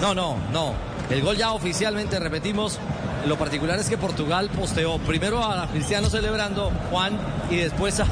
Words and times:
No, 0.00 0.14
no, 0.14 0.36
no. 0.52 0.72
El 1.10 1.22
gol 1.22 1.36
ya 1.36 1.52
oficialmente 1.52 2.18
repetimos. 2.18 2.78
Lo 3.26 3.36
particular 3.38 3.78
es 3.78 3.88
que 3.88 3.96
Portugal 3.96 4.50
posteó 4.50 4.98
primero 4.98 5.42
a 5.42 5.66
Cristiano 5.68 6.10
celebrando 6.10 6.70
Juan 6.90 7.18
y 7.50 7.56
después 7.56 7.98
a, 8.00 8.04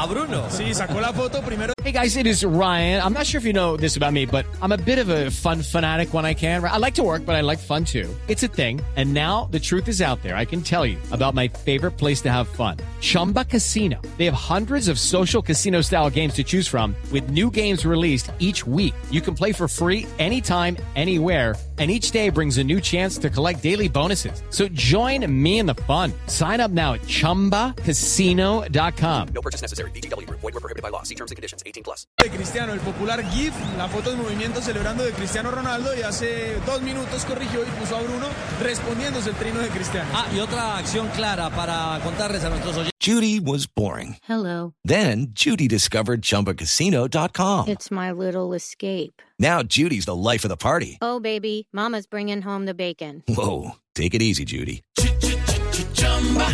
a 0.00 0.06
Bruno. 0.06 0.44
Sí, 0.50 0.72
sacó 0.72 1.00
la 1.00 1.12
foto 1.12 1.42
primero. 1.42 1.72
Hey 1.82 1.90
guys, 1.90 2.16
it 2.16 2.26
is 2.26 2.44
Ryan. 2.44 3.02
I'm 3.02 3.12
not 3.12 3.26
sure 3.26 3.38
if 3.38 3.44
you 3.44 3.52
know 3.52 3.76
this 3.76 3.96
about 3.96 4.12
me, 4.12 4.24
but 4.24 4.46
I'm 4.62 4.70
a 4.70 4.78
bit 4.78 5.00
of 5.00 5.08
a 5.08 5.30
fun 5.30 5.62
fanatic 5.62 6.14
when 6.14 6.24
I 6.24 6.32
can. 6.32 6.62
I 6.64 6.76
like 6.76 6.94
to 6.94 7.02
work, 7.02 7.26
but 7.26 7.34
I 7.34 7.40
like 7.40 7.58
fun 7.58 7.84
too. 7.84 8.08
It's 8.28 8.44
a 8.44 8.48
thing. 8.48 8.80
And 8.94 9.12
now 9.12 9.48
the 9.50 9.58
truth 9.58 9.88
is 9.88 10.00
out 10.00 10.22
there. 10.22 10.36
I 10.36 10.44
can 10.44 10.62
tell 10.62 10.86
you 10.86 10.96
about 11.10 11.34
my 11.34 11.48
favorite 11.48 11.98
place 11.98 12.20
to 12.22 12.30
have 12.30 12.46
fun. 12.46 12.76
Chumba 13.00 13.44
Casino. 13.44 14.00
They 14.16 14.26
have 14.26 14.34
hundreds 14.34 14.86
of 14.86 14.96
social 14.96 15.42
casino 15.42 15.80
style 15.80 16.08
games 16.08 16.34
to 16.34 16.44
choose 16.44 16.68
from 16.68 16.94
with 17.10 17.30
new 17.30 17.50
games 17.50 17.84
released 17.84 18.30
each 18.38 18.64
week. 18.64 18.94
You 19.10 19.20
can 19.20 19.34
play 19.34 19.50
for 19.50 19.66
free 19.66 20.06
anytime, 20.20 20.76
anywhere 20.94 21.56
and 21.82 21.90
each 21.90 22.12
day 22.12 22.28
brings 22.28 22.58
a 22.58 22.64
new 22.64 22.80
chance 22.80 23.18
to 23.18 23.28
collect 23.28 23.60
daily 23.60 23.88
bonuses. 23.88 24.42
So 24.52 24.68
join 24.68 25.26
me 25.42 25.58
in 25.58 25.66
the 25.66 25.74
fun. 25.74 26.12
Sign 26.26 26.60
up 26.60 26.70
now 26.70 26.92
at 26.92 27.00
ChumbaCasino.com. 27.02 29.28
No 29.34 29.42
purchase 29.42 29.62
necessary. 29.62 29.90
VGW. 29.92 30.28
Void 30.42 30.54
were 30.54 30.60
prohibited 30.60 30.82
by 30.82 30.90
law. 30.90 31.02
See 31.04 31.14
terms 31.14 31.30
and 31.30 31.36
conditions. 31.36 31.62
18 31.64 31.84
plus. 31.84 32.06
De 32.18 32.28
Cristiano, 32.28 32.72
el 32.72 32.80
popular 32.80 33.22
GIF, 33.30 33.54
la 33.78 33.88
foto 33.88 34.10
de 34.10 34.16
movimiento 34.16 34.60
celebrando 34.60 35.04
de 35.04 35.12
Cristiano 35.12 35.50
Ronaldo 35.52 35.94
y 35.96 36.02
hace 36.02 36.56
dos 36.66 36.82
minutos 36.82 37.24
corrigió 37.24 37.62
y 37.62 37.70
puso 37.78 37.96
a 37.96 38.02
Bruno 38.02 38.26
respondiéndose 38.60 39.30
el 39.30 39.36
trino 39.36 39.60
de 39.60 39.68
Cristiano. 39.68 40.10
Ah, 40.12 40.26
y 40.34 40.40
otra 40.40 40.78
acción 40.78 41.08
clara 41.10 41.48
para 41.50 42.00
contarles 42.02 42.44
a 42.44 42.50
nuestros 42.50 42.74
oyentes. 42.76 42.92
Judy 43.00 43.40
was 43.40 43.66
boring. 43.66 44.16
Hello. 44.28 44.74
Then 44.84 45.28
Judy 45.34 45.66
discovered 45.68 46.22
ChumbaCasino.com. 46.22 47.68
It's 47.68 47.90
my 47.90 48.12
little 48.12 48.52
escape. 48.54 49.20
Now 49.38 49.62
Judy's 49.62 50.04
the 50.04 50.14
life 50.14 50.44
of 50.44 50.50
the 50.50 50.56
party. 50.56 50.98
Oh, 51.00 51.18
baby, 51.18 51.66
Mama's 51.72 52.06
bringing 52.06 52.42
home 52.42 52.66
the 52.66 52.74
bacon. 52.74 53.24
Whoa, 53.28 53.72
take 53.96 54.14
it 54.14 54.22
easy, 54.22 54.44
Judy. 54.44 54.82